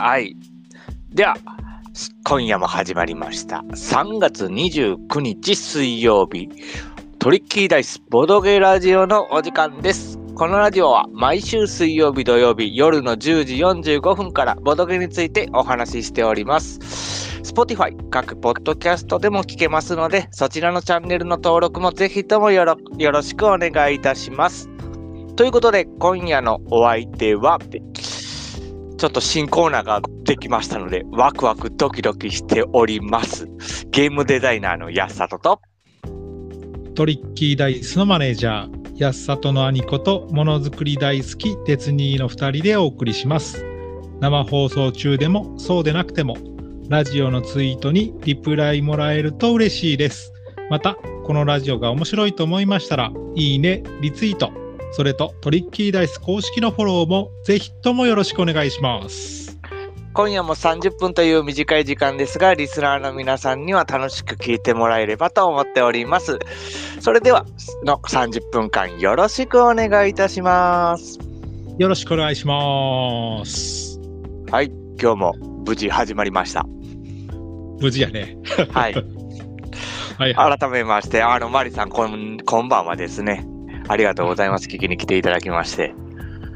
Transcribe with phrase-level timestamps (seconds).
[0.00, 0.34] はい。
[1.12, 1.36] では、
[2.24, 3.58] 今夜も始まりました。
[3.58, 6.48] 3月29日水曜日、
[7.18, 10.18] トリッキーダイスボドゲラジオのお時間です。
[10.34, 13.56] このラジオは毎週水曜日土曜日夜の10時
[13.90, 16.78] 45分からボドゲについてお話ししております。
[17.42, 24.70] Spotify 各ポッドキャストでも聞けますので、そちらのチャンネルの登録もぜひともよろよろしくお願いいたします。
[25.36, 27.58] ということで、今夜のお相手は、
[29.00, 33.48] ちょっと新コーナーができましたので、ワクワクドキドキしております。
[33.92, 35.62] ゲームデザイナーの安里と、
[36.94, 43.64] トリッキーダイスのマネージャー、安里の兄子とものづくり大好き、鉄兄の2人でお送りします。
[44.20, 46.36] 生放送中でも、そうでなくても、
[46.90, 50.30] ラジオのツイートにリプライもらえると嬉しいです。
[50.68, 54.52] また、このラジオが面白いと思いましたら、いいね、リツイート、
[54.92, 59.58] それとトリッキーダイス公式のフォローもぜひともよろしくお願いします。
[60.12, 66.40] 今夜も30分という短い時間ですが、リスナーの皆さんには楽しく聞いてもらえればと思っております。
[67.00, 67.46] それでは、
[67.84, 71.18] の30分間よろしくお願いいたします。
[71.78, 74.00] よろしくお願いします。
[74.50, 75.32] はい、今日も
[75.64, 76.66] 無事始まりました。
[77.80, 78.36] 無事やね。
[78.72, 78.94] はい、
[80.18, 80.58] はいはい。
[80.58, 83.46] 改めまして、あの、マリさん、こんこんばんはですね。
[83.90, 84.68] ありがとうございます。
[84.68, 85.92] 聞きに来ていただきまして。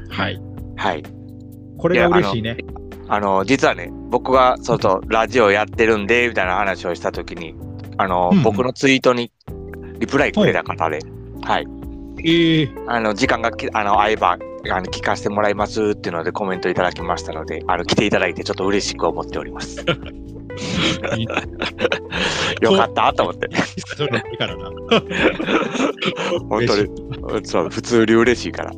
[0.08, 0.40] はい。
[0.77, 1.02] はい。
[1.78, 2.58] これが嬉しいね。
[3.08, 7.56] あの、実はね、僕が、そうそう、ラジオやってるんで、みたいな話をしたときに、
[7.98, 9.32] あの、うんうん僕のツイートに
[9.98, 11.00] リプライくれた方で、
[11.42, 11.66] はい。
[12.24, 14.38] ええあの、時間がき、あの、合えば、
[14.70, 19.84] あの、聞かせてもらいますっていうのでコメントいただきましたので、あの、来ていただいてちょっと嬉しく思っております。
[22.62, 23.48] よかったと思って。
[23.97, 24.70] それいいからな。
[26.48, 28.72] 本当に、そう、普通に嬉しいから。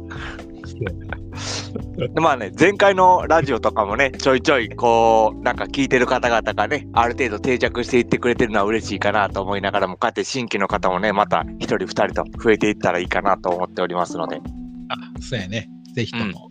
[1.96, 14.40] でまあね、前回のラジオとかもね、ちょいちょいこう、なんか聞いてる方々がね、ある程度定着していってくれてるのは嬉しいかなと思いながらも、こうやって新規の方もね、また一人二人と増えていったらいいかなと思っておりますので、
[14.89, 15.68] あ、そうやね。
[15.95, 16.48] ぜひとも、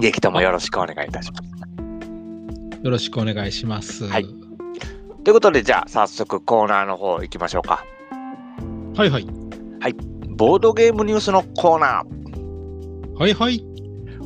[0.00, 1.44] ぜひともよろしくお願いいたします。
[2.82, 4.04] よろしくお願いします。
[4.04, 4.43] はい
[5.24, 7.84] ということで、じゃあ早速コーナーの方行きましょうか。
[8.94, 9.26] はいはい。
[10.36, 13.18] ボードゲームニュースのコーナー。
[13.18, 13.64] はいはい。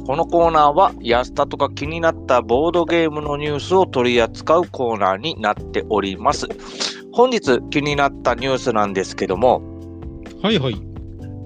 [0.06, 6.48] このコーナーは安田とか気になったボードゲームのニュースを取り扱うコーナーになっております。
[7.12, 9.62] 本日気になったニュースなんですけども、
[10.42, 10.82] はいはい。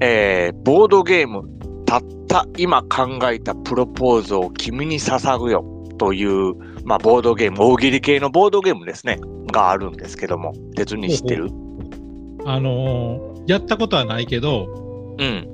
[0.01, 1.43] えーボードゲーム
[1.85, 5.63] たった今考えたプロポーズを君に捧ぐよ
[5.99, 9.19] という、まあ、ボードゲーム、大喜利系のボードゲームですね、
[9.53, 11.51] があるんですけども、鉄に知ってる？
[12.45, 15.49] あのーやったことはないけど、うん。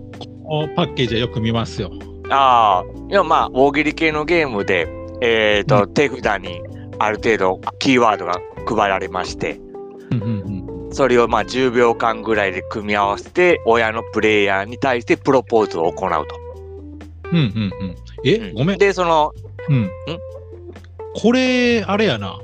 [0.45, 1.91] おパッケージはよく見ますよ。
[2.31, 4.89] ああ、いやまあ、大喜利系のゲームで、
[5.23, 6.61] えっ、と、う手札に
[6.99, 9.59] ある程度キーワードが配られまして、
[10.11, 10.27] うんう
[10.65, 16.37] んそれをまあ10秒間ぐらいで組み合わせて、親のプレイヤーに対してプロポーズを行うと。
[17.31, 17.39] うん。
[17.39, 17.97] うんうんうん。
[18.25, 18.79] え、うんごめん。
[18.79, 19.33] で、その、
[19.69, 19.91] うん？
[21.21, 22.39] これ、あれやな。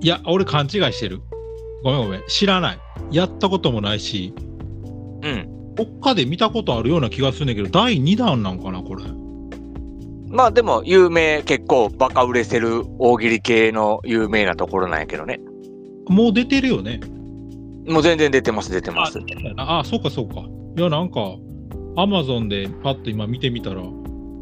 [0.00, 1.20] いや、俺勘違いしてる。
[1.84, 2.22] ごめんごめん。
[2.26, 2.78] 知らない。
[3.12, 4.34] やったこともないし、
[5.22, 5.74] うん。
[5.76, 9.04] どっかで見たことあるような気がするんだけど、第2弾なんかな、これ。
[10.28, 15.38] まあでも、有名、結構バカ売れしてる大喜利系の有名なところなんやけどね。
[16.08, 16.98] もう出てるよね。
[17.86, 19.20] もう全然出てます、出てます。
[19.56, 20.40] ああ、そうかそうか。
[20.76, 21.36] いや、なんか、
[21.94, 23.82] アマゾンでパッと今見てみたら、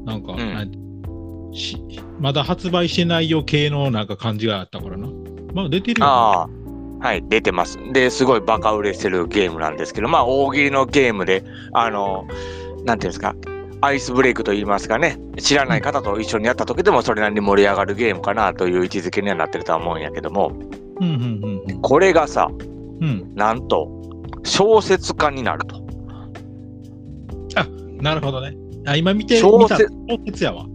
[0.06, 0.89] なんか、んなんし
[2.20, 5.08] まだ発売してないよ系のなんか感じがあったからな。
[5.54, 6.12] まあ出てるよ、ね。
[6.12, 6.48] ああ。
[7.00, 7.78] はい、出てます。
[7.94, 12.26] で、すごいバカ売れしてるゲームなんですけど、まあ、大喜利のゲームで、あの、
[12.84, 13.34] なんていうんですか、
[13.80, 20.52] アイスブレイクと言いますかね、知らない方と一緒にやった時でもそれなりに盛り上がるゲームかなという位置づけにはなってるとは思うんやけども、
[21.00, 23.06] うんうんうんこれがさ、うん。
[23.06, 23.34] うん。
[23.34, 23.88] なんと、
[24.44, 25.80] 小説家になると。
[28.02, 28.56] なるほどね。
[28.86, 30.66] あ、今見て、小見た説小説やわ。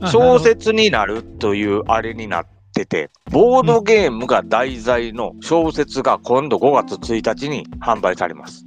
[0.00, 8.64] あ小説になるというあれになってて、ボードゲームが題材の小説が今度5月1日に販売されます。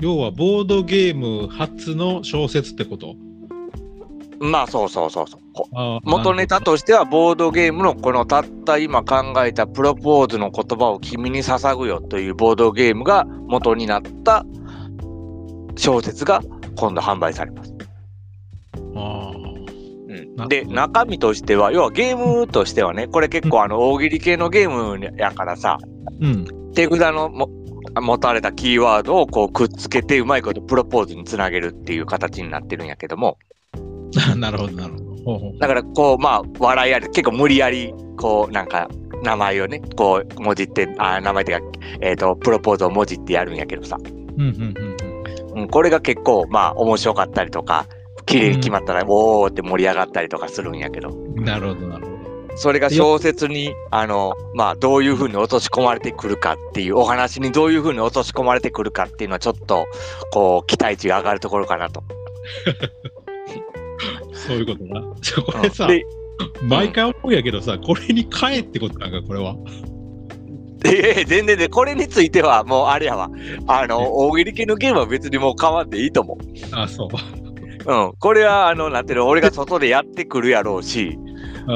[0.00, 3.16] 要は、ボードゲーム初の小説ってこと？
[4.42, 5.40] まあそうそうそうそう。
[6.02, 14.46] 元ネタとしてはボードゲームのこのたった今考えたプロポーズの言葉を君に捧ぐよというボードゲームが元になった
[15.76, 16.40] 小説が
[16.76, 17.74] 今度販売されます。
[18.94, 19.60] あー
[20.10, 25.78] うん、なで中身としては要はゲームとしてはねこれ結構あの大喜利系のゲームやからさ
[26.20, 26.46] うん。
[26.74, 27.48] 手札のも
[28.00, 33.38] 持たれたキーワードをこうくっつけてうまいことプロポーズにつなげるっていう形になってるんやけども。
[34.36, 34.94] なるほど、なる
[35.24, 35.58] ほど。
[35.58, 38.88] だからこうまあ笑いあり結構無理やりこうなんか
[39.22, 43.98] 名前をねこう文字ってあ名前っていうか、えー、とプロポーズを文字ってやるんやけどさ、
[44.36, 44.74] うんうん
[45.54, 45.62] うん。
[45.62, 47.86] うん、これが結構まあ面白かったりとか
[48.26, 51.44] 綺麗に決まったら、おーって盛り上がったりとかするんやけどうん。
[51.44, 52.20] なるほど、なるほど。
[52.56, 59.86] それが小説にあのまあどういうふうに落とし込まれてくるかっていうお話にどういうふうに落とし込まれてくるかっていうのはちょっと
[60.32, 62.02] こう期待値が上がるところかなと。
[64.32, 65.00] そういうことな。
[65.00, 66.04] これさ、で
[66.62, 69.54] 毎回思うんやけどさ、これに変えってことなんか、これは。
[70.84, 73.30] ええ全然で、これについてはもうあれやわ。
[73.66, 76.38] あの、大喜利系のゲームは別にもう変わっていいと思
[76.72, 77.08] あ、そう。
[77.86, 77.92] う。
[77.92, 78.12] うん。
[78.18, 81.18] これは、あの、なんていうの、俺が外でやってくるやろうし、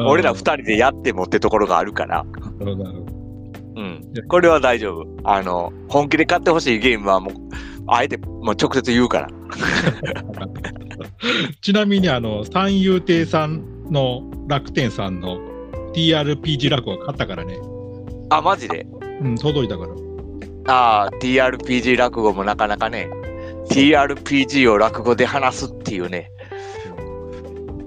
[0.07, 2.91] 俺ら二人でやってもってところがあるから、なるほど
[3.77, 4.05] うん。
[4.29, 5.07] これは大丈夫。
[5.25, 7.35] あの、本気で買ってほしいゲームはもう、
[7.87, 9.29] あえてもう直接言うから。
[11.61, 15.39] ちなみに、あの、三遊亭さんの楽天さんの
[15.95, 17.59] TRPG 落語買ったからね。
[18.31, 18.87] あ、マジで？
[19.21, 19.93] うん、届いたから。
[20.67, 23.09] ああ、TRPG 落語もなかなかね、
[23.71, 26.31] TRPG を落語で話すっていうね、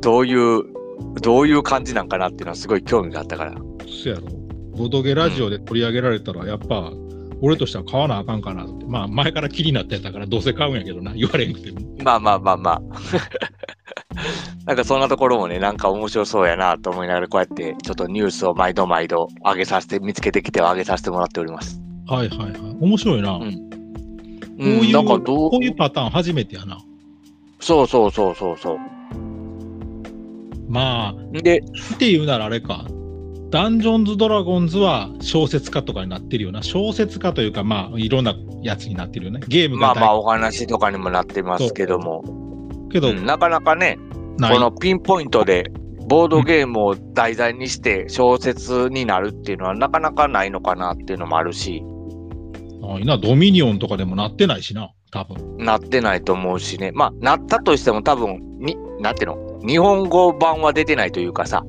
[0.01, 0.63] どういう、
[1.21, 3.56] どういう感じなんかなっていうのはすごい興味があったから。
[4.03, 4.24] そやろ。
[4.77, 6.91] ボドゲラジオで取り上げられたら、やっぱ、
[7.41, 8.85] 俺としては買わなあかんかなって。
[8.85, 11.79] まあ、前から気になってたから、どうせ買うんやけどな、言われんくても。
[12.03, 12.81] まあまあまあまあ。
[14.65, 21.79] なんかそんなところもね、なんか面白そうやなと思いながら、こうやってちょっとニュースを毎度毎度上げさせて、見つけてきて上げさせてもらっております。
[22.07, 22.51] はいはいはい。
[22.79, 23.31] 面白いな。
[23.33, 23.67] うん
[24.57, 26.80] こうういう、ん、なんかどうこういうパターン初めてやな。
[27.59, 28.77] そうそうそうそうそう。
[30.69, 31.59] まあ、で、
[31.95, 32.86] っていうならあれか。
[33.50, 36.63] ダンジョンズ・ドラゴンズは小説家とかになってるよな。
[36.63, 39.39] 小説家というか、まあ、いろんなやつになってるよね。
[39.48, 42.24] ゲームが大まあまあお話とかにもなってますけども、
[42.92, 43.98] けど、うんなかなかね、
[44.42, 45.71] このピンポイントで
[46.07, 51.83] ボードゲームを題材にして小説になるっていうのはなかなかないのかなっていうのもあるし、
[52.94, 55.57] ないな、ドミニオンとかでもなってないしな、多分。
[55.57, 56.92] なってないと思うしね。
[56.94, 59.60] まあ、なったとしても多分、に、なんていうの？
[59.68, 61.63] 日本語版は出てないというかさ、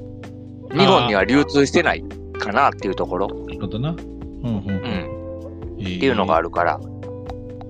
[0.73, 2.05] 日本には流通してない
[2.39, 3.91] かなっていうところ、なるほどな。
[3.91, 4.53] うんうん。
[4.53, 6.79] うん、っっていうのがあるから、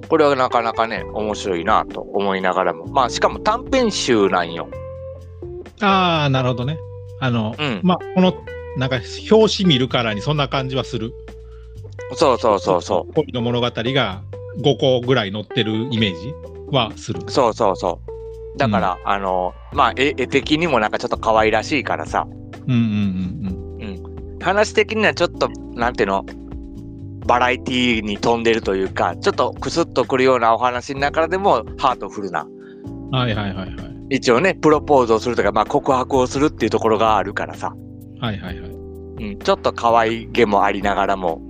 [0.08, 2.86] これはなかなかね、面白いなと思いながらも。
[2.86, 4.68] まあ、しかも短編集なんよ。
[5.80, 6.78] ああ、なるほどね。
[7.20, 7.80] あの、うん。
[7.82, 8.34] まあ、この、
[8.76, 9.00] なんか、
[9.30, 11.12] 表紙見るからにそんな感じはする。
[12.14, 13.12] そうそうそうそう。
[13.14, 14.22] 恋の物語が
[14.62, 16.34] 5個ぐらい載ってるイメージ
[16.70, 17.20] はする。
[17.28, 18.00] そうそうそ
[18.54, 18.58] う。
[18.58, 22.26] だから、あの、まあ絵、絵的にもなんかちょっと可愛らしいからさ、
[22.66, 22.84] うんうんう
[23.54, 23.58] ん
[24.40, 26.24] 話的にはちょっと、なんていうの、
[27.26, 32.46] バラエティーに飛んでるというか、ちょっとクスッとくるようなお話の中でもハートフルな。
[32.84, 33.10] うん。
[33.10, 34.16] はいはいはいはい。
[34.16, 37.74] 一応ね、プロポーズをするとか、まあ告白をするっていうところがあるからさ、
[38.20, 38.70] はいはいはい。
[38.70, 41.42] うん、ちょっと可愛げもありながらも、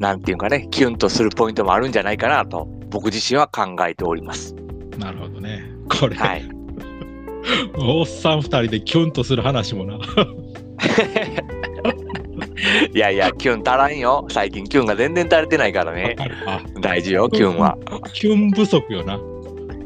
[0.00, 4.54] なんていうかね、キュンとするポイントもあるんじゃないかなと、僕自身は考えております。
[4.98, 5.62] なるほどね。
[5.88, 6.48] これ、はい。
[7.76, 9.98] おっさん2人でキュンとする話もな。
[12.92, 14.26] いやいや、キュン足らんよ。
[14.30, 16.16] 最近キュンが全然足りてないからね。
[16.46, 17.76] あ大事よ、キュンは。
[18.14, 19.20] キュン不足よな。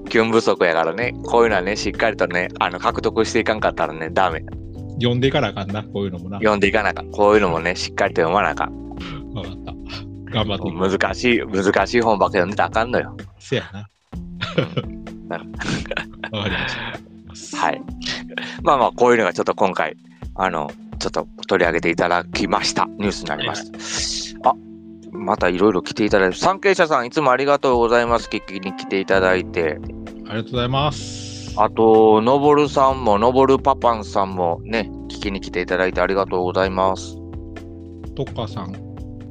[0.08, 1.12] キュン不足やからね。
[1.25, 4.44] こういうのはね、しっかりとね、あの、獲得していかんかったらね、ダメ。
[4.94, 6.38] 読んでいかなあかんな、こういうのもな。
[6.38, 7.11] 読んでいかなあかん。
[7.11, 8.85] こういうのもね、しっかりと読まなあかん。
[9.35, 9.75] わかった。
[10.35, 10.91] 頑張っていこう。
[10.91, 13.17] 難しい、難しい本ばっかり読んでたらあかんのよ。
[13.38, 13.88] せやな。
[16.33, 16.69] わかりま
[17.35, 17.59] した。
[17.59, 17.83] はい。
[18.62, 19.97] まあまあ、こういうのがちょっと今回、
[20.35, 22.87] あの、ちょっと取り上げていただきました。
[22.99, 24.50] ニュースになりました。
[24.50, 24.55] あ、
[25.12, 28.29] またいろいろ来ていただいて、関係者さんいつもありがとうございます。
[28.29, 29.79] 聞きに来ていただいて。
[30.26, 31.55] ありがとうございます。
[31.57, 37.14] あと、のぼるさんも、のぼるパパンさんもね、聞きに来ていただいてありがとうございます。
[38.17, 38.84] トッカーさん。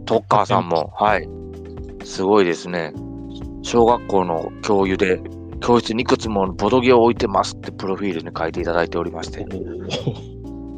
[0.05, 1.27] トッカーさんも、はい。
[2.03, 2.93] すごいですね。
[3.61, 5.21] 小学校の教諭で、
[5.61, 9.45] 教室にいくつもボドゲを置いてますってプロフィールに書いていただいておりまして、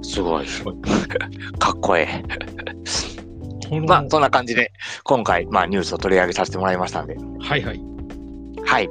[0.04, 0.46] すごい。
[1.58, 2.24] かっこえ
[3.72, 3.80] え。
[3.80, 4.72] まあ、そんな感じで、
[5.04, 7.82] 今回、まあ、ニュースを取り上げさせてもらいましたんで、はいはい。
[8.64, 8.90] はい。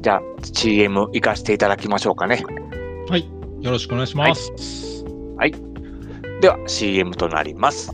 [0.00, 2.44] じゃあ、CM 行かせていただきましょうかね。
[3.60, 4.52] よろしくお願いします。
[6.40, 7.90] では CM となります。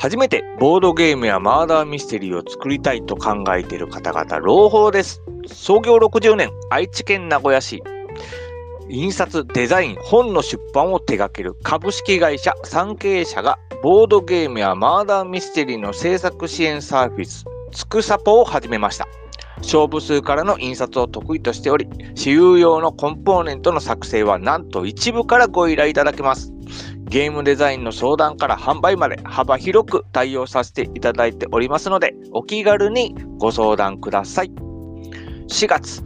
[0.00, 5.20] 初めてボードゲームやマーダーミステリーを作りたいと考えている方々、朗報です。
[5.48, 7.82] 創業60年、愛知県名古屋市。
[8.88, 19.08] 印刷、デザイン、本の出版を手掛ける株式会社産経営者がボードゲームやマーダーミステリーの制作支援サービス、つくサポを始めました。
[19.62, 26.52] 勝負数からの印刷を得意としており、私有用のコンポーネントの作成はなんと一部からご依頼いただけます。
[27.08, 34.50] ゲームデザインの相談から販売まで幅広く対応させていただいておりますので、お気軽にご相談ください。
[35.48, 36.02] 4月、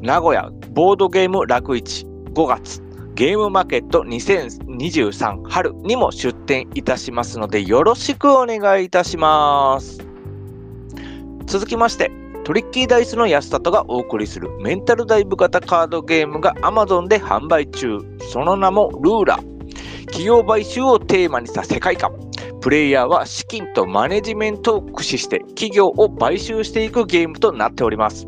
[0.00, 2.82] 名古屋ボードゲーム楽市5月、
[3.14, 10.00] ゲームマーケット2023春にも出展いたしますので、よろしくお願いいたします。
[11.44, 12.10] 続きまして、
[12.44, 17.98] トリッキーダイスの安里がお送りするメンタルダイブ型カードゲームが Amazon で販売中。
[18.32, 19.51] その名もルーラー。
[20.06, 22.12] 企業買収をテーマにした世界観。
[22.60, 28.26] プレイヤーは資金とマネジメントを駆使して企業を買収していくゲームとなっております。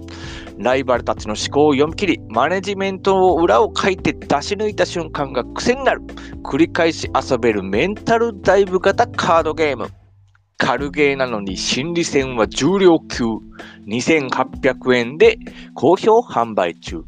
[0.59, 6.03] ライバルたちの思考を読み切り、マネジメントの裏を書いて出し抜いた瞬間が癖になる。
[6.43, 9.89] 繰り返し遊べるメンタルダイブ型カードゲーム。
[10.57, 13.25] 軽ゲーなのに心理戦は重量級。
[13.89, 15.39] 2800円で
[15.75, 17.03] 好評販売中。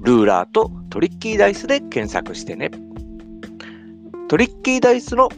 [0.00, 2.70] ルーラーとトリッキーダイスで検索してね。
[4.28, 5.30] トリッキーダイスの、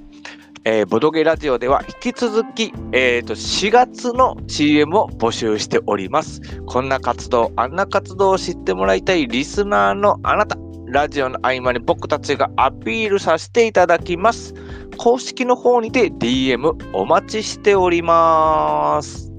[0.64, 6.40] えーボドゲラジオでは引き続き、えーと4月の CM を募集しております。
[6.66, 10.56] こんな活動、あんな活動を知ってもらいたいリスナーのあなた、
[10.86, 14.54] ラジオの合間に僕たちがアピールさせていただきます。
[14.96, 19.30] 公式の方にて DM お待ちしております。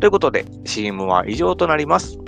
[0.00, 2.18] ということで CM は以上となります。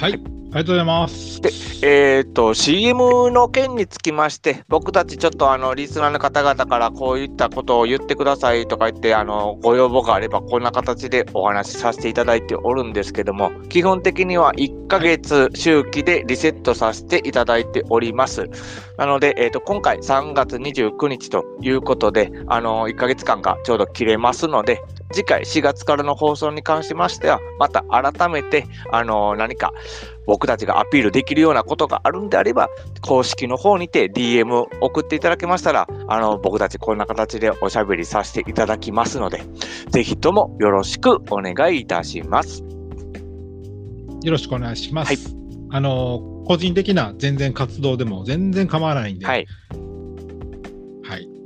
[0.00, 0.31] はい。
[0.54, 1.40] ありがとうございます。
[1.40, 1.50] で
[1.84, 18.50] えっ、と、CM の件につきまして、僕たちちょっとあの、リスナーの方々からこういったことを言ってくださいとか言って、あの、ご要望があれば、こんな形でお話しさせていただいておるんですけども、基本的には1ヶ月周期でリセットさせていただいております。
[18.98, 24.82] なので、えっ、と、今回3月29日ということで、あの、1ヶ月間がちょうど切れますので、
[25.12, 29.72] 次回4月からの放送に関しましては、また改めて、あの、何か
[30.26, 32.68] 僕たちがアピールできるようなことがあるんであれば、
[33.00, 39.42] 公式の方にて DM 送っていただけましたら、あの、僕たちこんな形でおしゃべりさせていただきますので、
[39.90, 42.62] ぜひともよろしくお願いいたします。
[44.22, 45.08] よろしくお願いします。
[45.08, 45.42] はい
[45.74, 49.24] あの、個人的な全然活動でも全然構わないんで、。
[49.24, 49.46] はい。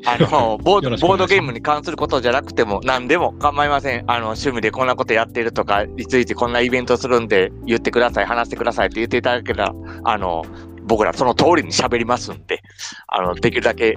[0.06, 4.04] あの、ボーボードゲームに関することじゃなくても、何でも構いません。
[4.10, 10.44] あの、趣味でこんなことやってるとか、いついつこんなイベントするんで、言ってください、話してくださいって言っていただけたら、あの、
[10.86, 12.62] 僕らその通りに喋りますんで、
[13.08, 13.96] あの、できるだけ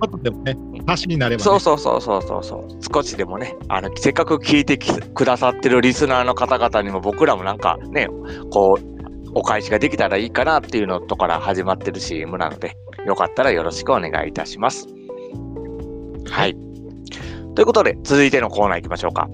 [0.00, 0.56] ょっとでもね、
[0.86, 2.94] 足しになれば、ね、そうそうそうそうそうそう。
[2.94, 8.08] 少しでもね、あの、せっかく聞いてきくださってるリスナーの方々にも僕らもなんかね、
[8.50, 14.95] こう、お返しができたらいいかなっていうのとから始まってる CM なので、よかったらよろしくお願いいたします。
[16.30, 16.56] はい。
[17.54, 19.28] ということで、続いてのコーナー行きましょうか。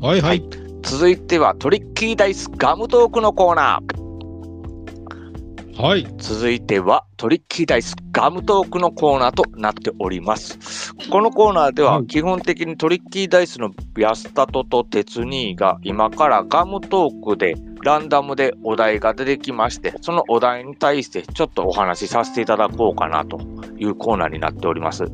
[0.00, 0.42] はいはい。
[0.82, 4.00] 続いては、トリッキーダイスガムトークのコーナー。
[5.80, 6.06] はい。
[6.18, 10.94] 続いてはトリッキーダイスガムトークのコーナーとなっております。
[11.10, 23.40] このコーナーでははい基本的にトリッキーダイスの安里と鉄兄が今からガムトークでランダムでお題が出てきまして、そのお題に対してちょっとお話しさせていただこうかなと
[23.78, 25.04] いうコーナーになっております。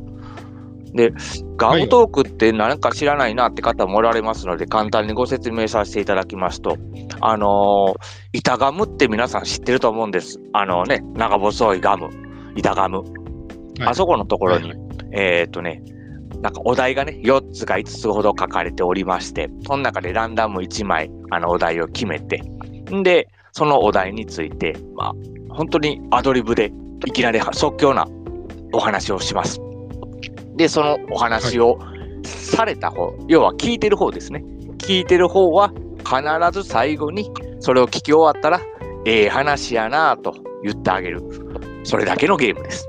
[0.97, 1.13] で、
[1.55, 6.77] ガムトークって何か知らないなって方もおられますので、簡単にご説明させていただきますと、
[7.21, 10.39] あのー板ガムって皆さん知ってると思うんです。
[10.53, 12.09] あのね、長細いガム、
[12.55, 12.97] 板ガム。
[12.99, 13.07] はい
[13.85, 14.77] あそこのところに、はい
[15.11, 15.83] えーっとね、
[16.41, 22.41] なんかお題がね、4つか5つほど書かれておりまして、その中でランダム1枚、あのお題を決めて、
[22.91, 25.13] んで、そのお題について、まあ、
[25.49, 26.71] 本当にアドリブで、
[27.05, 28.07] いきなり即興な
[28.73, 29.61] お話をします。
[30.57, 31.79] で、そのお話を
[32.23, 34.43] された方、要は聞いてる方ですね。
[34.79, 36.15] 聞いてる方は必
[36.51, 38.61] ず最後にそれを聞き終わったら、
[39.05, 40.33] ええ話やなぁと
[40.63, 41.21] 言ってあげる。
[41.83, 42.87] それだけのゲームです。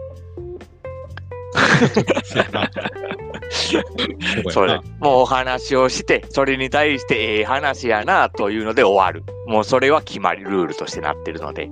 [4.51, 4.81] それ。
[5.01, 9.25] もうお話をして、それに対してええ話やなというので終わる。
[9.47, 11.71] もうそれは決まりルールとしてなってるので。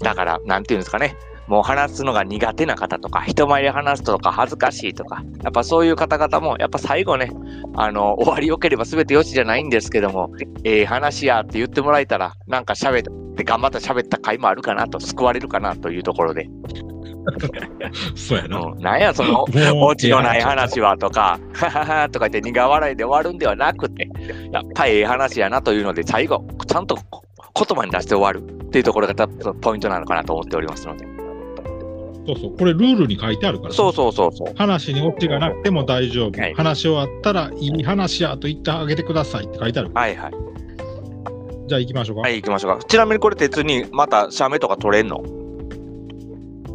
[0.00, 1.16] だから、なんていうんですかね。
[1.46, 7.30] もう話すのが苦手な方とか、人前で話すとか恥ずかしいとか、やっぱそういう方々も、やっぱ最後ね、
[7.74, 10.30] あの、終わり良ければ全てよしじゃないんですけども、
[10.64, 16.48] ええ話やって言ってもらえたら、なんか喋って、頑張った喋った回もあるかなと、救われるかなというところで、
[18.14, 18.58] そうやな。
[18.58, 24.08] うん、なんやその、オチのない話はとか、はははとか言って苦笑いで終わるんではなくて、
[24.52, 29.28] やっぱりええ話やなというので、最後、ちゃんと言葉に出して終わるっていうところが
[29.60, 31.15] ポイントなのかなと思っておりますので。
[32.26, 32.56] そうそう。
[32.56, 34.54] これルールに書いてあるから、そうそうそうそう。
[34.56, 36.40] 話にオチがなくても大丈夫。
[36.40, 39.90] はい話終わったら、いい話やと言ってあげてくださいって書いてある。
[39.94, 40.32] はいはい。
[41.68, 42.22] じゃあ行きましょうか。
[42.22, 42.84] はい、行きましょうか。
[42.84, 45.22] ちなみにこれ鉄にまた写メとか撮れんの？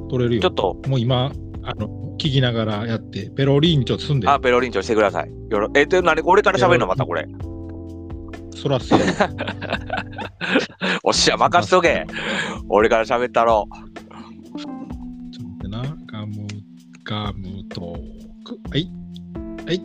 [0.10, 0.54] 取れるよちょっ。
[0.54, 1.32] と、もう今、
[1.64, 5.32] あの、聞きながらやって、ペロリーニちょっと住んでるあ、ペロリンチョしてください。
[5.50, 6.88] よろえ、で、何俺から喋るの？
[6.88, 7.26] またこれ。
[8.54, 9.00] そらそう。
[11.04, 12.06] おっしゃ、任せとけ。
[12.70, 13.68] 俺から喋ったろ。
[13.91, 13.91] ち
[17.12, 18.58] ガムトーク。
[18.70, 18.90] はい。
[19.66, 19.82] はい。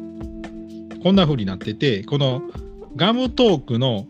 [1.02, 2.40] こんな風になってて、この
[2.94, 4.06] ガムトークの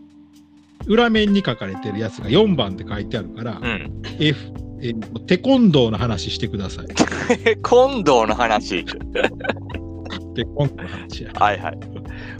[0.85, 4.03] 裏面に書かれてるやつが4番って書いてあるから、うん。
[4.19, 6.85] F、えーテコンドーの話してください。
[7.63, 8.85] 今度の話。
[8.85, 8.91] テ
[10.55, 11.31] コンドーの話や。
[11.33, 11.77] はいはい。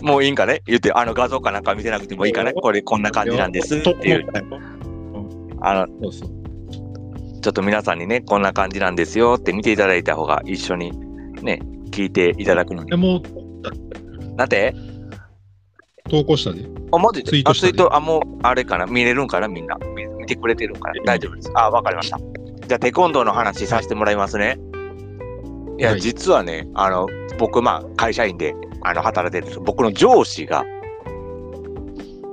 [0.03, 0.61] もういいんかね？
[0.67, 4.27] 言って、あの画像かなんか見せなくてもいいかねこれこんな感じなんですっていう。
[5.59, 6.36] あの、そうそう。
[7.47, 10.91] ちょっと皆さんにね、こんな感じなんですよって見ていただいた方が一緒に
[11.41, 11.61] ね、
[11.91, 12.97] 聞いていただくのにで。
[12.97, 13.21] もう
[14.35, 14.75] なんて？
[16.09, 16.67] 投稿したで。
[16.91, 17.29] あ、マジで？
[17.29, 18.85] ツイートしたであ、ツイート、あ、もう、あれかな？
[18.85, 19.47] 見れるんかな？
[19.47, 19.77] みんな。
[19.95, 21.01] 見見てくれてるんかな？
[21.05, 21.49] 大丈夫です。
[21.55, 22.19] あ、わかりました。
[22.67, 24.59] じゃあ、テコンドーの話させてもらいますね。
[25.79, 27.07] いや、はい実はね、あの、
[27.39, 30.65] 僕、まあ、会社員で、あの、働いてるんです僕の上司が、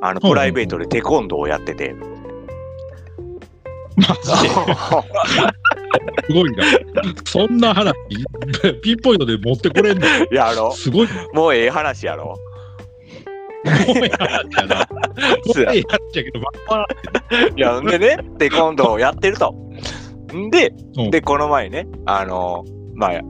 [0.02, 1.94] あの、プライベートでテコンドーをやってて。
[3.96, 4.48] マジで
[6.26, 6.64] すごいな。
[7.24, 7.94] そんな話、
[8.82, 10.06] ピンポイントで持ってこれんの？
[10.06, 11.12] いや、あの、すごいな。
[11.32, 12.24] もうええ話やろ。
[12.26, 12.38] もう
[13.68, 14.76] ええ話やな。
[14.76, 14.84] も
[15.56, 16.86] うええ話やけど、まあ
[17.56, 19.54] いや、んでね、テコンドーをやってると。
[20.32, 23.20] んで、うんで、この前ね、あの、まあ、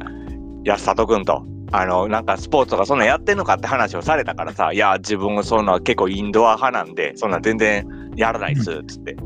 [0.65, 1.43] 安里君と、
[1.73, 9.17] あの、なんかスポーツとかそんなんやってんのかって話をされたからさ、いや、自分はそんな結構インドア派なんで、そんな全然やらないっす、つって。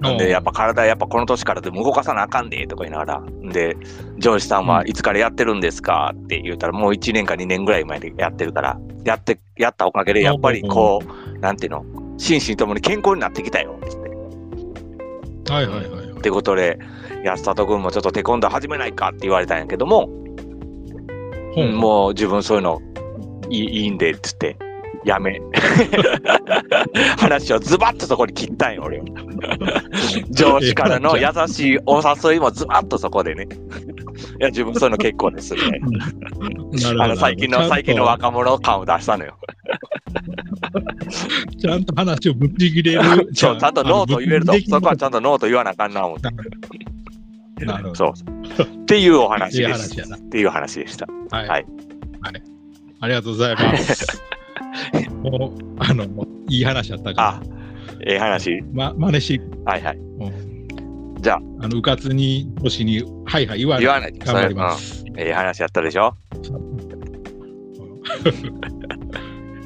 [0.00, 3.22] なんで、やっぱ体、やっぱこの年からでも動かさなあかんで、とか言いながら。
[3.52, 3.76] で、
[4.18, 11.84] 上司さんはいつからやってるんですかって言うたら、もう1年か2年ぐらい前でやってるから、やって、やったおかげで、やっぱりこう、なんていうの、
[12.16, 15.52] 心身ともに健康になってきたよ、つって。
[15.52, 16.08] はいはいはい。
[16.18, 16.78] ってことで、
[17.24, 20.08] 安里君もちょっとテコンドー始めないかって言われたんやけども、
[21.54, 22.80] ほうんもう自分そういうの
[23.50, 24.56] いいいいんでっつって、
[25.04, 25.40] やめ。
[27.18, 29.04] 話をズバッとそこに切ったんよ、俺は。
[30.30, 33.46] 上司からの優しいお誘いもズバッとそこでね。
[34.40, 35.88] いや、自分そういうの結構ですみたいな。
[35.88, 36.12] なる
[36.62, 39.34] ほどあの最近の、最近の若者感を出したのよ。
[41.58, 43.32] ちゃんと話をぶっちぎれる。
[43.32, 44.52] ちゃんとノーと言えると。
[44.68, 46.28] そこはちゃんとノーと言わなあかんな思って。
[47.64, 48.10] なるほど。
[48.10, 48.14] っ
[48.86, 50.14] ていうお話です。
[50.14, 51.06] っていう話でした。
[51.30, 51.66] はい。
[53.00, 54.20] ありがとうございます。
[55.22, 56.04] もう、あの、
[56.48, 57.46] いい話やったかあ、
[58.06, 58.58] ええ話。
[58.58, 59.96] ら、ま、真似し、はいはい。
[59.96, 60.00] う
[60.44, 60.48] ん
[61.20, 63.84] じゃあ、あの、うかつに、星に、はいはい言わない。
[63.84, 65.04] 言わないで頑張ります。
[65.16, 66.14] ええ話やったでしょ？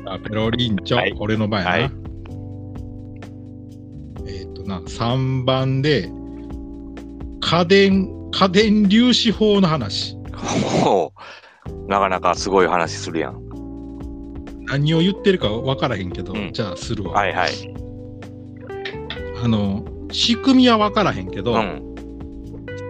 [0.07, 1.71] あペロリンチョ、はい俺の番やな。
[1.73, 1.91] はい
[4.27, 6.11] えっ、とな、3番で、
[7.41, 10.17] 家電、家電粒子法の話。
[10.83, 11.89] ほう。
[11.89, 13.52] なかなかすごい話するやん。
[14.73, 17.13] 何を言ってるか分からへんけど、うんじゃあするわ。
[17.13, 17.51] はいはい。
[19.45, 21.95] あの、仕組みは分からへんけど、うん。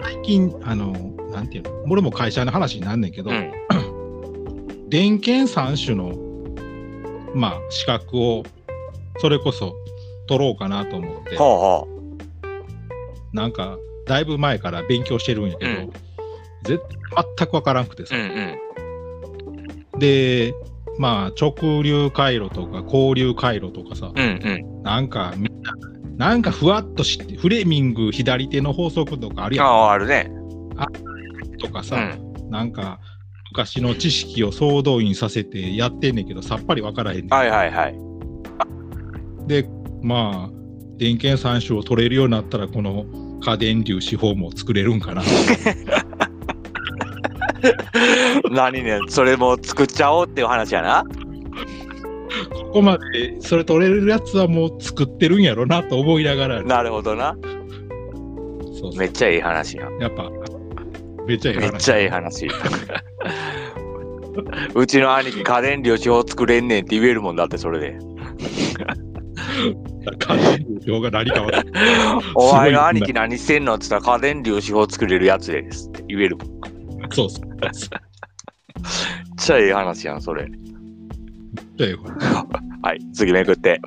[0.03, 0.93] 最近、あの、
[1.33, 3.51] なんていうの、俺も会社の話になんねんけど、うん。
[4.91, 6.13] 電検3種の、
[7.35, 8.45] まあ、資格を、
[9.19, 9.75] それこそ
[10.29, 11.89] 取ろうかなと思って、ほうほ
[13.33, 15.93] なんか、だいぶ前から勉強してるんやけど、うん
[16.63, 16.81] 絶
[17.37, 18.05] 全く分からんくてう。
[18.05, 19.99] うさ、んうん。
[19.99, 20.55] で、
[20.99, 24.83] まあ、直流回路とか、交流回路とかさ、うんうん。
[24.83, 25.73] なんかみんな、
[26.17, 30.31] なんかふわっとして、フレーミング左手の法則とかあるやんああ、あるね。
[31.59, 32.51] とかさ、うん。
[32.51, 33.01] なんか
[33.53, 37.31] 昔の知識を総動員させてやってんねんけど、さっぱり分からへんねん。
[37.31, 37.95] はいはいはい。
[39.47, 39.69] で、
[40.03, 40.63] まあ、
[40.97, 43.05] 電源3種を取れるようになったら、この
[43.41, 45.23] 家電粒子法も作れるんかな。
[48.51, 51.05] 何ね、それも作っちゃおうっていう話やな。
[52.53, 57.37] ここまでそれ取れるやつはもう作ってるんやろなと思いながら、なるほどな。
[58.81, 59.99] そうそうめっちゃいい話やん。
[59.99, 60.29] やっぱ、
[61.27, 61.71] めっちゃいい話。
[61.73, 62.49] めっちゃいい話。
[64.75, 67.99] うちの兄貴家電量子法作れんねんって言えるもんだってそれで。
[70.19, 71.83] 家電粒子法が何か分かんない
[72.35, 76.49] お前の兄貴何してんのって言ったら家電量子法作れるやつですって言えるもん。
[77.13, 77.47] そうそう。
[77.57, 77.71] めっ
[79.39, 80.47] ちゃいい話やん、それ。
[81.79, 81.87] ちゃ
[82.83, 83.81] はい、次めくって。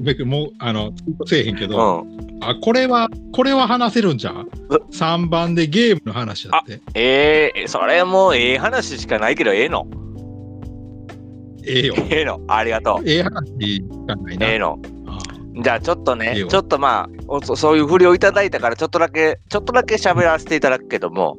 [0.00, 2.38] べくもう、あの、ツイートせえへんけうど、ん。
[2.42, 4.48] あ、これは、これは話せるんじゃんう
[4.92, 6.80] ?3 番でゲームの話だって。
[6.94, 9.86] ええそれもうええ話しかないけど、ええの。
[11.66, 11.94] ええよ。
[12.10, 12.40] ええの。
[12.48, 13.08] ありがとう。
[13.08, 14.46] ええ話しかないな。
[14.48, 14.78] ええの。
[15.06, 15.18] あ
[15.62, 21.38] じゃあちょっとねいい、よちょっとまあおそ、そういうふりをいただいたから、ちょっとだけ、ちょっとだけ喋らせていただくけども、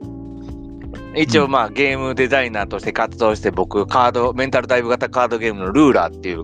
[1.16, 6.44] 一応まあ、ゲームデザイナーとして活動して、僕、カード、メンタルダイブ型カードゲームのルーラーっていう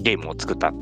[0.00, 0.72] ゲームを作った。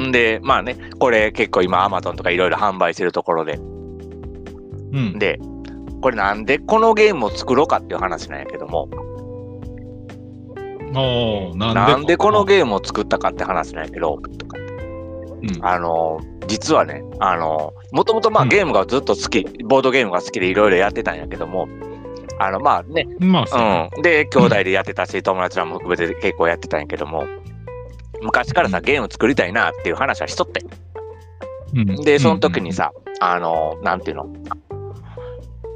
[0.00, 5.18] んで、まあね、これ結構今、アマゾンとかいろいろ販売してるところで、うん。
[5.18, 5.40] で、
[6.00, 8.88] これなんでこのゲームを作ろうかっていう話なんやけども、
[11.56, 14.63] なんでこのーゲームを作ったかって話なんやけど、ム、
[15.44, 15.66] うん。
[15.66, 18.48] あの、実はね、あの、もともとまあうん。
[18.48, 21.68] ゲームがずっと好き、ボードゲームが好きでいろいろやってたんやけども、
[22.38, 23.98] あの、まあね、まあ、う。
[23.98, 24.02] ん。
[24.02, 27.26] で、兄弟でやってたし、友達らも含めて結構やってたんやけども、
[28.22, 30.64] 昔からさ、ゲーム作りたいなっていう話はしとって。
[31.74, 31.96] うん。
[32.02, 34.26] で、その時に、さ、あの、なんていうの、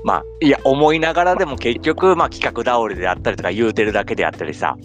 [0.05, 4.77] まあ、いや、思いながらでも結局、まあ、企画倒れであったりとか言うてるだけであったりさ、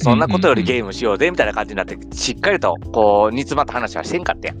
[0.00, 4.56] そんなことよりゲームしようぜみたいな感じになって、しっかりと、こう、煮詰まった話はしてんかってん。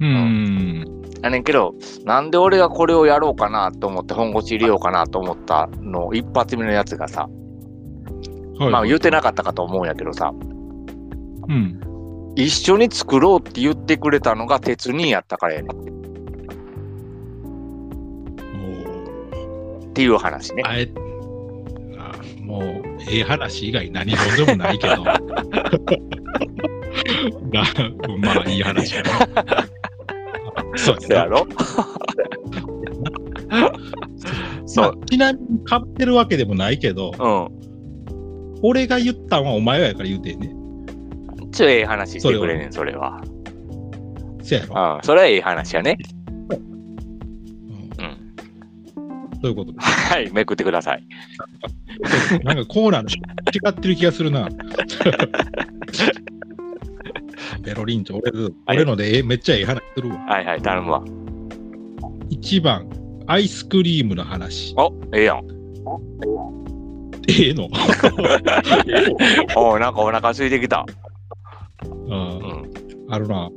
[0.00, 1.02] うんうん。
[1.20, 7.28] やねんけど、なんで俺がこれをやろうかなと思って、本腰入れようかなと思ったの、一発目のやつがさ、
[8.58, 8.70] はい。
[8.70, 10.32] まあ言うてなかったかと思うんやけどさ、
[11.48, 11.80] うん。
[12.36, 15.88] 一緒に作ろうって言ってくれたのが鉄人やったからやねん
[19.90, 20.62] っていう話ね。
[20.64, 21.07] あえあ
[22.48, 22.62] もう、
[23.10, 25.04] ええ話以外何もでもないけど。
[25.04, 25.20] が
[28.20, 29.10] まあ、いい話やな。
[30.76, 31.46] そうやろ？
[34.66, 34.96] そう。
[34.96, 37.48] まあちなみにかぶってるわけでもないけど、うん。
[38.62, 40.50] 俺が言ったんはお前やから言うてんね。
[41.52, 43.20] ちょええ話してくれねん、それは。
[44.42, 44.94] せやろ？
[44.96, 45.02] うん。
[45.02, 45.96] それはええ話やね。
[49.40, 51.04] そういうことではい、めくってください。
[52.28, 52.38] す。
[52.44, 53.14] なんかコーナーの違
[53.70, 54.48] ってる気がするな。
[57.62, 58.32] ベロリンチョ、俺
[58.66, 60.16] 俺のでええめっちゃええ話するわ。
[60.16, 61.02] はいはい、頼むわ。
[62.30, 62.88] 1番、
[63.26, 64.74] アイスクリームの話。
[64.76, 65.42] お、ええやん。
[67.28, 67.68] ええの？
[69.56, 70.84] おうなんかお腹空いてきた。
[71.84, 72.70] うんうん。
[73.10, 73.50] あるな。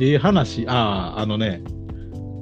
[0.00, 1.62] ええ話、ああ、あのね、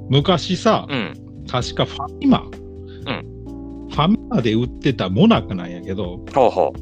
[0.09, 1.24] 昔さ、うん。
[1.49, 6.73] 確かファミマ、ファミマで売ってたモナカなんやけど、ほうほ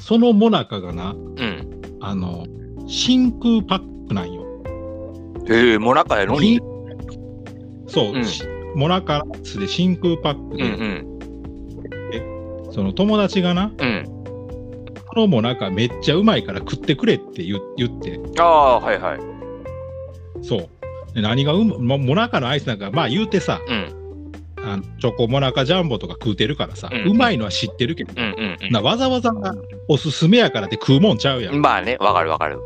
[0.00, 1.16] そのモナカがな、う。
[1.16, 1.82] うん。
[2.00, 2.46] あの、
[2.86, 4.44] 真空パックなんよ。
[5.48, 6.60] へえ、もなかやのに？
[7.88, 12.72] そう、うんしモナカスで真空パックうんうで、ん。
[12.72, 14.04] その友達がな、うん。
[15.08, 19.18] このモナカめっちゃうまいから食ってくれって言言って、ああ、はいはい。
[20.42, 20.68] そう。
[21.16, 24.32] で何がうま、モモナカのアイスなんか、まあ言うてさ、うん。
[24.62, 29.32] あのチョコモナカジャンボとか食うてるからさ、うんうまいのは知ってるけど、うんうんなわざわざ
[29.88, 31.58] おすすめやからって食うもんちゃうやうん。
[31.58, 31.62] ん。
[31.62, 32.60] まあね、わかるわかる。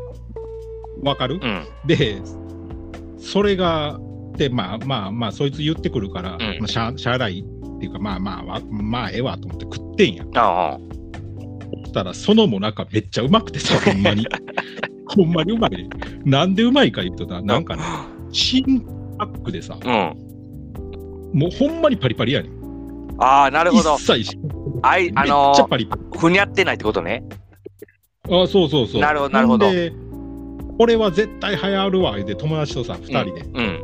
[1.01, 1.65] わかる、うん。
[1.85, 2.21] で、
[3.17, 3.97] それが、
[4.35, 10.25] で、まあまあまあ、そいつ言ってくるから、うんまあ、しゃしゃあないっていうか、まあまあわ、まあええわと思って食ってんや。
[10.35, 10.91] ああ。
[11.93, 14.25] たら、そのもなんかめっちゃうまくてさ、ほんまに。
[15.07, 15.89] ほんまにうまいね。
[16.25, 17.83] なんでうまいか言うとな、なんかね、
[18.31, 18.81] 新
[19.17, 21.37] パックでさ、うん。
[21.39, 22.51] もうほんまにパリパリやねん。
[23.19, 24.05] ああ、なるほど一。
[24.05, 24.37] 切し
[24.81, 26.01] あい、あめっのちゃパリパリ。
[26.01, 27.23] ー、ふにゃってないってことね。
[28.29, 29.01] あそうそうそう。
[29.01, 29.93] なるほどなるほどんで、
[30.77, 33.79] これは絶対流行るわ、言うて友達とさ、二人で、うん。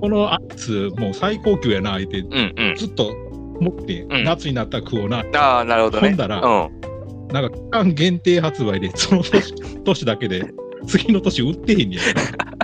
[0.00, 2.76] このアイス、もう最高級やな、言うて、うんうん。
[2.76, 3.12] ずっと
[3.60, 5.22] 持って、うん夏になったら食おうな。
[5.34, 6.08] ああ、なるほどね。
[6.08, 6.80] ほんだらうん。
[7.28, 10.44] なんか期間限定発売で、その年 年だけで、
[10.86, 12.02] 次の年売ってへんねや。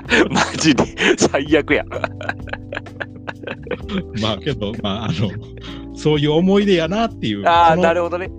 [0.31, 0.85] マジで
[1.17, 1.85] 最悪や。
[4.21, 5.31] まあけど、まああの、
[5.95, 8.31] そういう思い出やなっていう、ああ、なるほどね。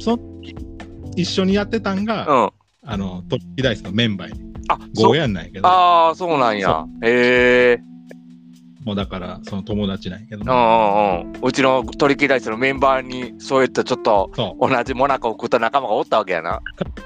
[1.15, 2.49] 一緒にやってたんが、うん。
[2.89, 5.17] あの、トッピダイスのメンバーに、あ、そゴーう。
[5.17, 6.85] ヤンなんやけど、ああ、そうなんや。
[7.03, 7.96] へえ。
[8.87, 11.41] もうだから、その友達なんやけど、うんうんうん。
[11.43, 16.61] うちのトリッキーダイスのメンバーに、そういったちょっと同じモナカを食った仲間がおったわけやな。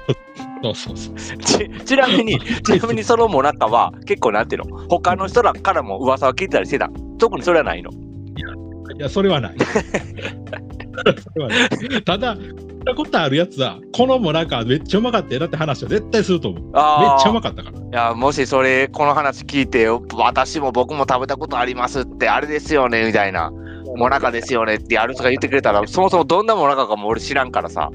[0.62, 1.38] そうそうそう。
[1.38, 4.78] ちちなみに、 ちなみにそのモナカは結構なんていうの？
[4.88, 6.88] 他の人らからも噂を聞いたりしてた。
[7.18, 7.90] 特にそれはないの？
[7.90, 9.56] いや、それはない。
[9.58, 11.56] それはな
[11.96, 12.36] いただ、
[12.82, 16.62] 見たことあるやつは、このもなんかめっちゃうまかったよなって話は絶対すると思う。
[16.62, 16.72] めっ。
[16.72, 17.78] ちゃうまかったから。
[17.78, 23.52] いや、もしそれ、この話聞いて、私も僕も食べたことありますって、あれですよね、みたいな。
[23.96, 27.90] モナカですよねってある人が言ってくれたら、そもそもどんなモナカかも俺知らんからさ。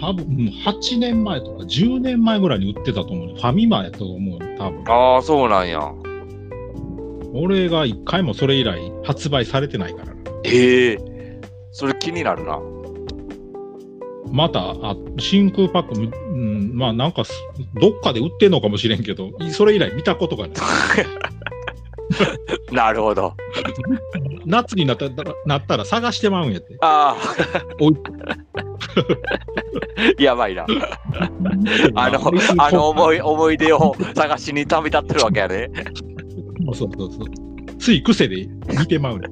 [0.00, 3.34] 多分うん8年前とか10年前ぐらいに売ってたと思うね。
[3.34, 4.84] ファミマやと思うね、多分。
[4.86, 5.80] ああ、そうなんや。
[7.32, 10.14] 俺が一回もそれ以来発売されてないからな。
[10.44, 10.98] ええ
[11.72, 12.60] それ気になるな。
[14.30, 17.32] また、あ真空パックも、うん、まあなんかす、
[17.80, 20.56] どっかで売ってんのかもしれんけど、いそれ以来見たことがない。
[22.72, 23.34] なるほど。
[24.46, 25.12] 夏になったら
[25.44, 26.76] なったら探してまうんやって。
[26.80, 27.18] ああ、
[30.22, 30.66] やばいな。
[31.94, 35.70] あの、あの思い、思い出を探しに旅立ってるわけやね。
[36.72, 37.78] そうそうそう。
[37.78, 39.28] つい癖で見てまうね。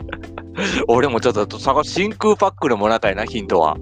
[0.88, 3.76] 俺もちょっと探し、真空パックのもなかいな、ヒントは。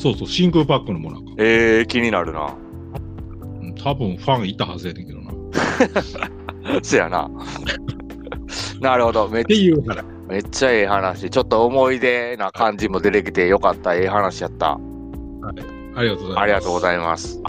[0.00, 1.32] そうそう、真空パックのもなんか。
[1.36, 2.56] ええ気になるな。
[3.60, 5.30] うん多分ファンいたはずやねんけどな。
[5.30, 5.34] っ
[6.82, 7.30] そやな。
[8.80, 9.28] なるほど。
[9.28, 10.02] めていう話。
[10.26, 11.28] めっちゃええ話。
[11.28, 13.94] ちょっと思い出な感じも出てきてよかった。
[13.94, 14.78] ええ話やった。
[15.94, 16.38] ありがとうございます。
[16.40, 17.42] ありがとうございます。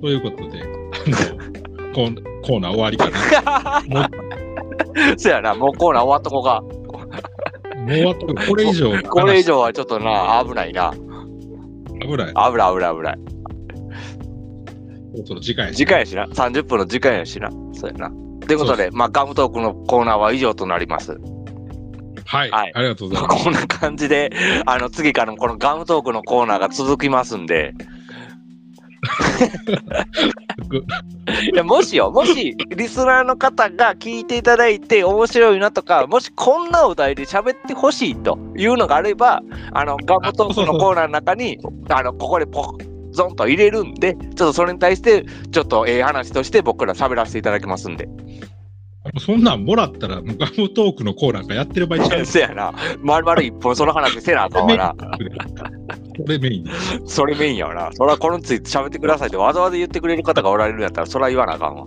[0.00, 3.10] ということで、あの、コーナー終わりか
[3.90, 4.08] な。
[5.18, 5.54] そやな。
[5.54, 6.64] もうコーナー終わっとこうか。
[7.82, 10.92] もうこれ以上、これ以上はちょっとな、危ないな。
[12.00, 12.34] 危ない。
[12.34, 13.18] 危ない危ない危ない。
[15.12, 15.74] そろそろ次回。
[15.74, 16.26] 時間やしな。
[16.26, 17.50] 30分の時間やしな。
[17.74, 18.10] そうやな。
[18.46, 21.18] ということで、まあ、ガムトークのコーナーは以上となります。
[22.24, 23.44] はい、はいありがとうございます。
[23.44, 24.30] こんな感じで、
[24.64, 27.74] あの、次からのこのガムトークのコーナーが続きますんで。
[31.52, 42.78] いや、もしよ、もし、リスナーの方が聞いていただいて面白いなとか、もしこんなお題で喋ってほしいというのがあれば、あの、ガムトークのコーナーの中に、あの、ここでポ
[43.12, 48.08] ゾンと入れるんで、ちょっとそれに対して、ちょっとええ話として僕ら喋らせていただきますんで。
[49.18, 52.24] そんなんもらったら、ガムトークのコーナーがやってる場合ちゃう。
[52.24, 52.72] そやな。
[53.00, 54.94] まるまる一本その話せなあかんわな。
[56.16, 56.70] これメインで。
[57.06, 57.90] それメインやわな。
[57.92, 61.86] それはこれについて喋ってくださいってわざわざ言ってくれる方がおられるんやったら、それは言わなあかんわ。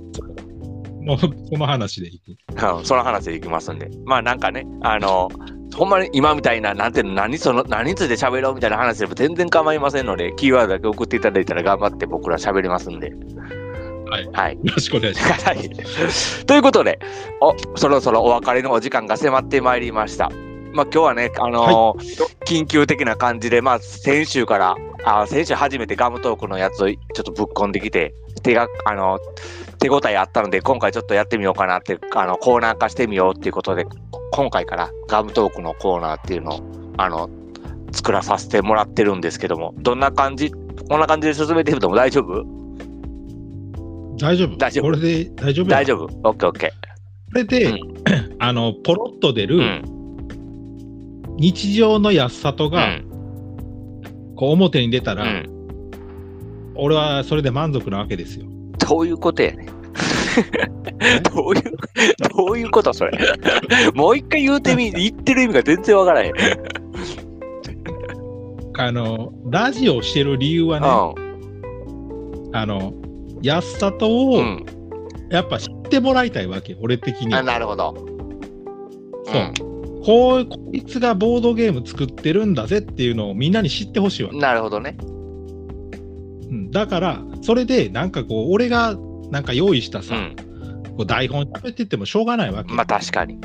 [1.05, 2.29] もう、この話でいく。
[2.29, 3.89] うんその話でいきますんで。
[4.05, 5.29] まあなんかね、あの、
[5.75, 13.13] ほんまに今みたいな、なんていうの、何その、何について喋ろうみたいな話でも全然構いませんので、キーワードだけ送っていただいたら頑張って僕ら喋りますんで。
[14.09, 14.29] はい。
[14.31, 14.53] はい。
[14.53, 15.45] よろしくお願いします。
[15.45, 16.45] はい。
[16.45, 16.99] ということで、
[17.41, 20.31] お、そろそろお別れのお時間が迫ってまいりました。
[20.75, 29.17] まあ今日はね、あのー緊急的な感じで、まあ先週から、あ先週初めてガムトークのやつをちょっとぶっ込んできて、手が、あの
[29.79, 33.87] 手応えあったので、今回ちょっとやってみようかなって、あの、コーナー化してみようっていうことで、
[34.31, 36.59] 今回からガムトークのコーナーっていうのを、
[36.97, 37.29] あの、
[37.91, 42.45] 作らさせてもらってるんですけども、どんな感じ、こんな感じで進めてみても大丈夫？
[44.17, 44.57] 大丈夫。
[44.57, 44.85] 大丈夫。
[44.85, 45.77] これで大丈夫や。
[45.77, 46.03] 大丈夫。
[46.29, 46.73] オッケーオッケこ
[47.35, 47.79] れで、う
[48.39, 49.45] あの、ポロッと出ー。
[49.45, 49.94] うるん。
[51.37, 53.05] 日常の安さとが、うん。
[54.35, 55.49] こう表に出たら、うん。
[56.75, 58.45] 俺はそれで満足なわけですよ。
[58.87, 59.65] どういうことやねん。
[61.33, 61.63] どういう、
[62.35, 63.11] どういうことそれ。
[63.93, 66.33] もう一回言うてみ、言ってる意味が全然わからへん。
[68.77, 70.87] あの、ラジオをしてる理由はね、
[72.53, 72.93] あの、
[73.41, 74.13] 安里うん。
[74.13, 74.65] をうん。
[75.31, 77.43] やっぱ知ってもらいたいわけ、俺的にあ、は。
[77.43, 77.95] なるほど。
[79.25, 79.53] そう。
[79.57, 79.74] こう、
[80.05, 84.37] こいつがボードゲーム作ってるんだぜっていうのをみんなに知ってほしいわけ。
[84.37, 84.95] なるほどね。
[85.01, 88.95] うん、だから、それで、なんかこう、俺が
[89.31, 90.35] なんか用意したさ、うん。
[90.95, 92.71] こう台本喋ってってもしょうがないわけ。
[92.71, 93.39] まあ確かに。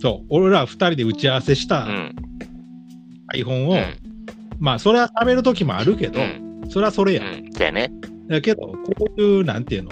[0.00, 0.26] そう。
[0.30, 2.16] 俺ら二人で打ち合わせしたうん。
[3.30, 3.94] 台本を、うん。
[4.58, 6.64] まあ、それは食べる時もあるけど、うん。
[6.70, 7.22] それはそれや。
[7.22, 7.50] うん。
[7.50, 7.92] だよね。
[8.28, 8.78] だけど、こ
[9.16, 9.90] ういう、なんていうの？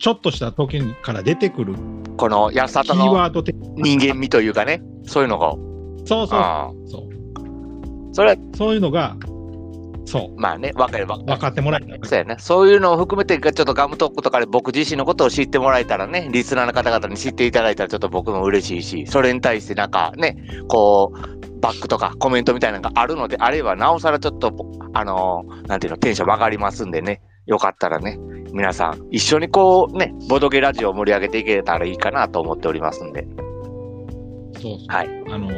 [0.00, 1.74] ちょっとした時から出てくる
[2.16, 5.52] この安キー里のワード的人間味というかね、そういうのが。
[6.06, 8.14] そうそうあそう。
[8.14, 9.16] それは、そういうのが、
[10.06, 11.36] そまあね、わかるわう、かる。
[11.36, 12.00] 分かってもらいたい。
[12.02, 12.36] そうやね。
[12.38, 20.36] そういうのを含めて、ちょっとガムトークとかで僕自身のことを知ってもらえたらね、リスナーの方々に知っていただいたらちょっと僕も嬉しいし、それに対してなんかね、
[20.68, 24.50] こう、バックとかコメントみたいなのがあるのであれば、なおさらちょっと、
[24.94, 28.18] あのーなんていうの、テンション上がりますんでね、よかったらね、
[28.52, 33.26] 皆さん、一緒にこうね、ボドゲラジオを盛り上げていけたらいいかなと思っておりますんで、
[34.60, 34.86] そうそう。
[34.88, 35.08] はい。
[35.30, 35.50] あの、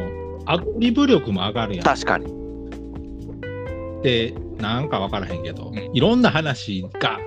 [0.46, 1.84] アドリブ力も上がるやん。
[1.84, 2.26] 確かに。
[4.02, 7.18] で、なんか分からへんけど、うんいろんな話が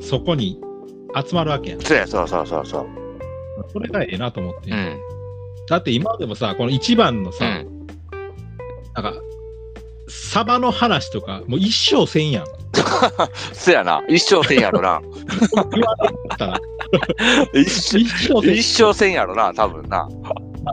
[0.00, 0.60] そこに
[1.14, 1.80] 集まるわけやん。
[1.80, 2.86] そうや、そうそうそうそう。
[3.72, 4.70] それがええなと思って。
[4.70, 4.98] うん。
[5.68, 7.86] だって今でもさ、この一番のさ、うん。
[8.94, 9.14] なんか、
[10.08, 12.44] サバの話とか、もう一生せんやん。
[13.52, 14.02] そうやな。
[14.08, 15.00] 一生せんやろな。
[17.54, 19.12] 一生一生せん。
[19.12, 20.08] やろな、多分な。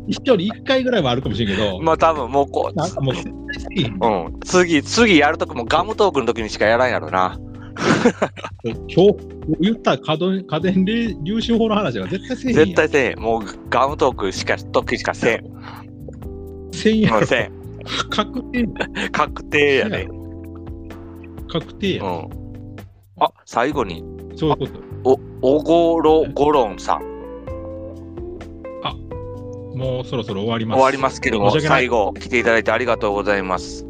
[0.08, 7.38] 一人一回ぐらいはあるかもしれんけど、まあ多分もうこなんかもうう、うん、次、次やるときもガムトークの時にしかやらんやろな。
[8.66, 9.18] 今日
[9.60, 12.56] 言ったら家電家電で粒子法の話は絶対せえへん。
[12.56, 13.20] 絶対せえへん。
[13.20, 15.44] もうガムトークしか、時しかせん。
[16.72, 17.52] せんやろせん。
[18.10, 18.68] 確定
[19.12, 20.08] 確定やね。
[21.54, 22.06] 確定やん。
[22.06, 22.30] うん。
[23.20, 24.04] あ、最後に、
[24.36, 25.20] そういうこと。
[25.42, 27.14] お、おごろごろんさん。
[29.76, 30.78] もうそろそろ終わります。
[30.78, 33.86] 終わりますけども、最後来ていただいてありがとうございます。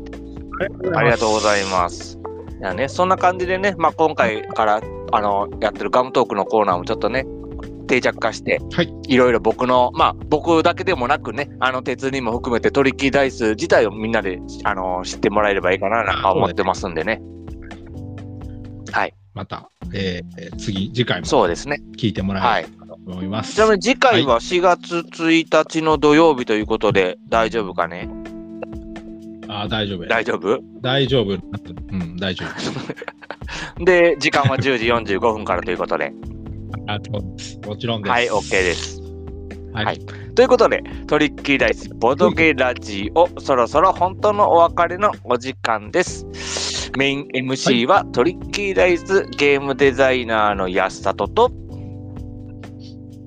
[0.95, 2.19] ありがとうございます。
[2.59, 7.25] いやね、そんな感じでね、まあ、今回からあのやってるガムトークのコーナーもちょっとね、
[7.87, 8.93] 定着化して、はい。
[9.07, 17.21] いろいろ僕の、まあ、僕だけでもなくね、あの鉄にも含めてトリッキーダイス自体をみんなであの知ってもらえればいいかななんか思ってますんでね。
[18.93, 21.81] はい、また、えー次、次回もそうですね。
[21.97, 23.55] 聞いてもらはいえればと思います。
[23.55, 28.07] ちなみに次回は4月1日の土曜日ということで、大丈夫かね？
[29.47, 30.09] あー大丈夫や。
[30.09, 30.59] 大丈夫？
[30.81, 31.31] 大丈夫。
[31.31, 32.93] うん、大丈夫。
[33.83, 36.13] で、時間は10時45分からということで。
[36.85, 36.99] あ
[37.67, 38.11] もちろんです。
[38.11, 39.01] はい、OK です。
[39.73, 39.85] はい。
[39.85, 46.25] はいということで、トリッキーダイスボドゲラジオ、そろそろ本当のお別れのお時間です。
[46.97, 51.51] メイン MC は、トリッキーダイスゲームデザイナーの安里と、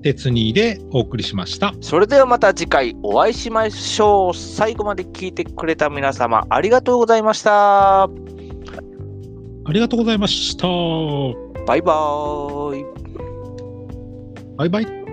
[0.03, 1.75] 鉄にでお送りしました。
[1.81, 4.37] それではまた次回お会いしましょう。
[4.37, 8.05] 最後まで聞いてくれた皆様、ありがとうございました。
[8.05, 8.09] あ
[9.73, 10.69] りがとうございました。
[11.67, 12.85] バイバーイ。
[14.57, 15.06] バイバイ。